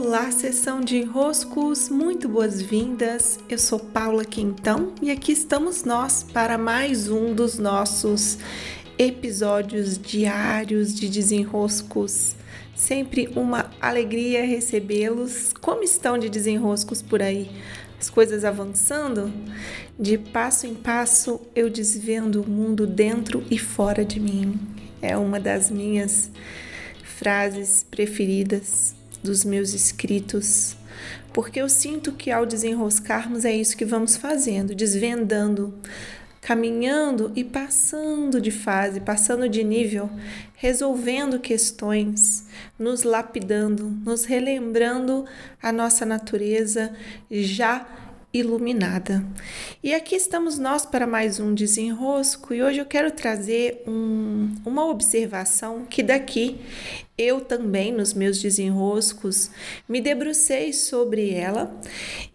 [0.00, 3.40] Olá, sessão de enroscos, muito boas-vindas.
[3.48, 8.38] Eu sou Paula Quintão e aqui estamos nós para mais um dos nossos
[8.96, 12.36] episódios diários de desenroscos.
[12.76, 15.52] Sempre uma alegria recebê-los.
[15.60, 17.50] Como estão de desenroscos por aí?
[17.98, 19.32] As coisas avançando?
[19.98, 24.60] De passo em passo eu desvendo o mundo dentro e fora de mim.
[25.02, 26.30] É uma das minhas
[27.02, 28.96] frases preferidas
[29.28, 30.74] dos meus escritos,
[31.34, 35.74] porque eu sinto que ao desenroscarmos é isso que vamos fazendo, desvendando,
[36.40, 40.10] caminhando e passando de fase, passando de nível,
[40.54, 42.46] resolvendo questões,
[42.78, 45.26] nos lapidando, nos relembrando
[45.62, 46.90] a nossa natureza
[47.30, 47.86] já
[48.32, 49.24] iluminada.
[49.82, 54.86] E aqui estamos nós para mais um desenrosco e hoje eu quero trazer um, uma
[54.86, 56.58] observação que daqui
[57.16, 59.50] eu também nos meus desenroscos
[59.88, 61.74] me debrucei sobre ela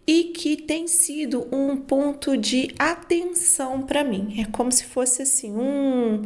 [0.05, 4.41] e que tem sido um ponto de atenção para mim.
[4.41, 6.23] É como se fosse assim um,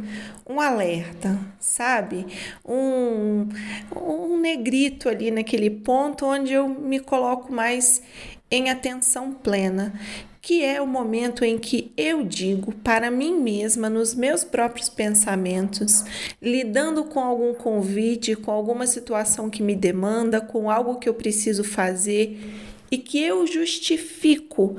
[0.48, 2.26] um alerta, sabe?
[2.64, 3.48] Um,
[3.94, 8.02] um negrito ali naquele ponto onde eu me coloco mais
[8.50, 9.92] em atenção plena,
[10.40, 16.04] que é o momento em que eu digo para mim mesma, nos meus próprios pensamentos,
[16.40, 21.62] lidando com algum convite, com alguma situação que me demanda, com algo que eu preciso
[21.62, 22.38] fazer
[22.90, 24.76] e que eu justifico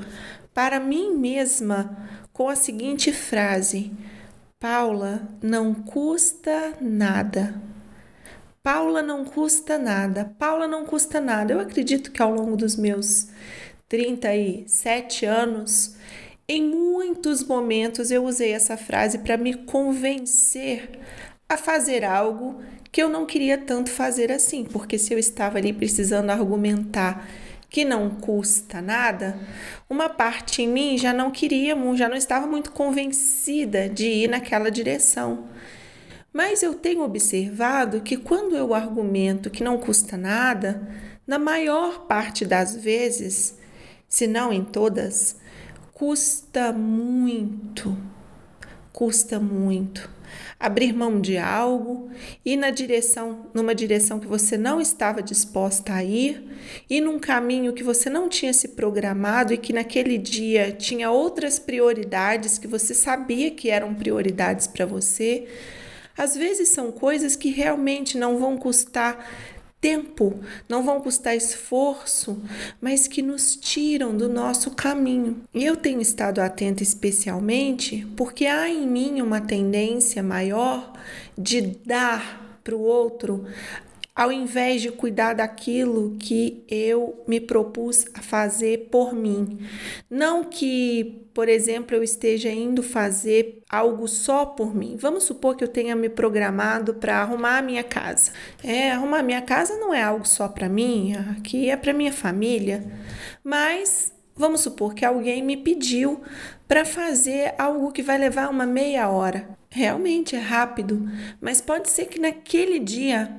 [0.52, 3.92] para mim mesma com a seguinte frase:
[4.58, 7.69] Paula, não custa nada.
[8.62, 10.34] Paula não custa nada.
[10.38, 11.52] Paula não custa nada.
[11.52, 13.28] Eu acredito que ao longo dos meus
[13.88, 15.96] 37 anos,
[16.46, 20.90] em muitos momentos eu usei essa frase para me convencer
[21.48, 22.60] a fazer algo
[22.92, 27.26] que eu não queria tanto fazer assim, porque se eu estava ali precisando argumentar
[27.68, 29.38] que não custa nada,
[29.88, 34.70] uma parte em mim já não queria, já não estava muito convencida de ir naquela
[34.70, 35.48] direção.
[36.32, 40.88] Mas eu tenho observado que quando eu argumento que não custa nada,
[41.26, 43.58] na maior parte das vezes,
[44.08, 45.36] se não em todas,
[45.92, 47.96] custa muito,
[48.92, 50.08] custa muito
[50.58, 52.10] abrir mão de algo,
[52.44, 56.44] ir na direção, numa direção que você não estava disposta a ir,
[56.88, 61.58] ir num caminho que você não tinha se programado e que naquele dia tinha outras
[61.58, 65.48] prioridades que você sabia que eram prioridades para você.
[66.20, 69.26] Às vezes são coisas que realmente não vão custar
[69.80, 70.38] tempo,
[70.68, 72.42] não vão custar esforço,
[72.78, 75.40] mas que nos tiram do nosso caminho.
[75.54, 80.92] E eu tenho estado atenta especialmente porque há em mim uma tendência maior
[81.38, 83.46] de dar para o outro
[84.20, 89.66] ao invés de cuidar daquilo que eu me propus a fazer por mim.
[90.10, 94.98] Não que, por exemplo, eu esteja indo fazer algo só por mim.
[95.00, 98.32] Vamos supor que eu tenha me programado para arrumar a minha casa.
[98.62, 102.12] É, arrumar a minha casa não é algo só para mim, aqui é para minha
[102.12, 102.84] família.
[103.42, 106.22] Mas Vamos supor que alguém me pediu
[106.66, 109.46] para fazer algo que vai levar uma meia hora.
[109.68, 111.06] Realmente é rápido,
[111.38, 113.30] mas pode ser que naquele dia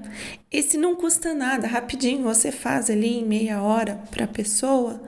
[0.51, 5.01] esse não custa nada, rapidinho você faz ali em meia hora para a pessoa.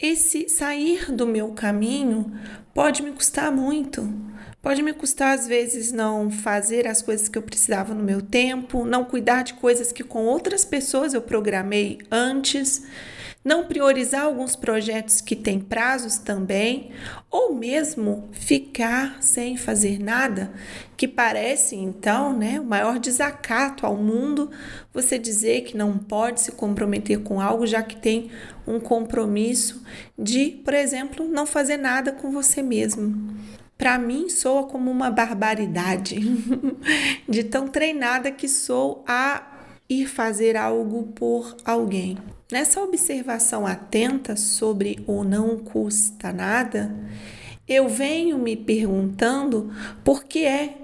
[0.00, 2.32] Esse sair do meu caminho
[2.72, 4.10] pode me custar muito.
[4.62, 8.86] Pode me custar, às vezes, não fazer as coisas que eu precisava no meu tempo,
[8.86, 12.82] não cuidar de coisas que com outras pessoas eu programei antes
[13.44, 16.92] não priorizar alguns projetos que têm prazos também,
[17.30, 20.52] ou mesmo ficar sem fazer nada,
[20.96, 24.50] que parece então, né, o maior desacato ao mundo
[24.92, 28.30] você dizer que não pode se comprometer com algo já que tem
[28.66, 29.82] um compromisso
[30.16, 33.36] de, por exemplo, não fazer nada com você mesmo.
[33.76, 36.20] Para mim soa como uma barbaridade
[37.28, 39.42] de tão treinada que sou a
[39.88, 42.16] ir fazer algo por alguém.
[42.52, 46.94] Nessa observação atenta sobre o não custa nada,
[47.66, 49.72] eu venho me perguntando
[50.04, 50.76] por que é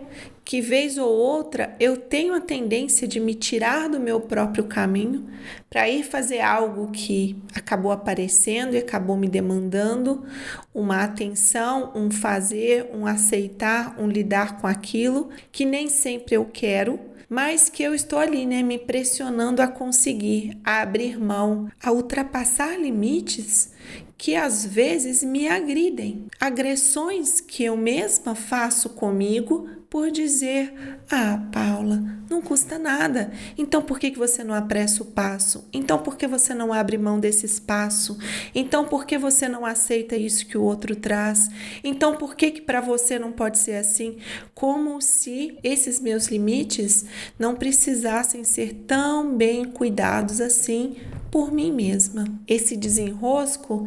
[0.43, 5.29] que, vez ou outra, eu tenho a tendência de me tirar do meu próprio caminho
[5.69, 10.25] para ir fazer algo que acabou aparecendo e acabou me demandando
[10.73, 16.99] uma atenção, um fazer, um aceitar, um lidar com aquilo que nem sempre eu quero
[17.29, 22.79] mas que eu estou ali, né, me pressionando a conseguir, a abrir mão, a ultrapassar
[22.81, 23.73] limites
[24.17, 30.75] que às vezes me agridem, agressões que eu mesma faço comigo por dizer:
[31.11, 33.33] Ah, Paula, não custa nada.
[33.57, 35.67] Então por que, que você não apressa o passo?
[35.73, 38.19] Então por que você não abre mão desse espaço?
[38.55, 41.49] Então por que você não aceita isso que o outro traz?
[41.83, 44.19] Então por que, que para você não pode ser assim?
[44.55, 47.07] Como se esses meus limites
[47.39, 50.97] não precisassem ser tão bem cuidados assim
[51.31, 52.25] por mim mesma.
[52.47, 53.78] Esse desenrosco,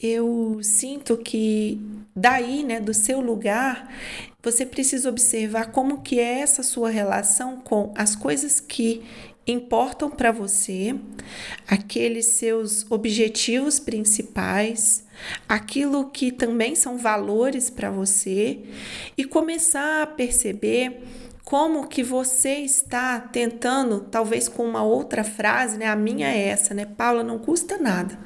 [0.00, 1.80] eu sinto que
[2.14, 3.92] daí, né, do seu lugar,
[4.42, 9.02] você precisa observar como que é essa sua relação com as coisas que
[9.46, 10.94] importam para você,
[11.66, 15.04] aqueles seus objetivos principais,
[15.48, 18.60] aquilo que também são valores para você
[19.16, 21.02] e começar a perceber
[21.48, 25.86] como que você está tentando, talvez com uma outra frase, né?
[25.86, 26.84] A minha é essa, né?
[26.84, 28.18] Paula, não custa nada.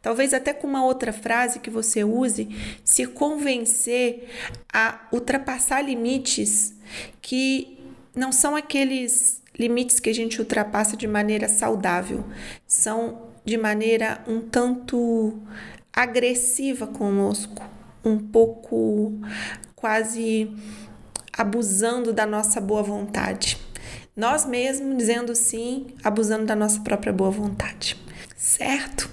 [0.00, 2.48] Talvez até com uma outra frase que você use,
[2.82, 4.26] se convencer
[4.72, 6.72] a ultrapassar limites
[7.20, 7.78] que
[8.16, 12.24] não são aqueles limites que a gente ultrapassa de maneira saudável,
[12.66, 15.38] são de maneira um tanto
[15.92, 17.62] agressiva conosco,
[18.02, 19.12] um pouco
[19.76, 20.50] quase
[21.36, 23.58] abusando da nossa boa vontade.
[24.14, 27.96] Nós mesmos dizendo sim, abusando da nossa própria boa vontade.
[28.36, 29.08] Certo?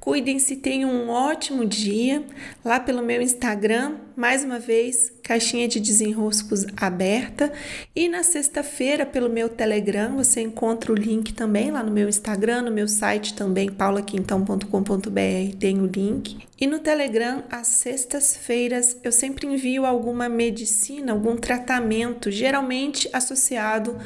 [0.00, 2.24] Cuidem-se, tenham um ótimo dia.
[2.64, 7.52] Lá pelo meu Instagram, mais uma vez, caixinha de desenroscos aberta.
[7.94, 12.62] E na sexta-feira, pelo meu Telegram, você encontra o link também lá no meu Instagram,
[12.62, 16.36] no meu site também, paulaquintão.com.br, tem o link.
[16.60, 23.96] E no Telegram, às sextas-feiras, eu sempre envio alguma medicina, algum tratamento, geralmente associado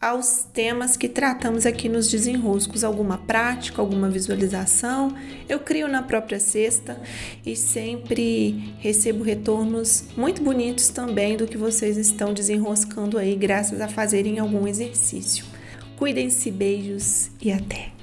[0.00, 5.14] aos temas que tratamos aqui nos desenroscos, alguma prática, alguma visualização.
[5.46, 6.98] Eu crio na própria sexta
[7.44, 9.22] e sempre recebo
[9.58, 15.44] retornos muito bonitos também do que vocês estão desenroscando aí, graças a fazerem algum exercício.
[15.96, 17.97] Cuidem-se, beijos e até!